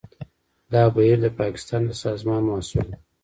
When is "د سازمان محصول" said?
1.85-2.87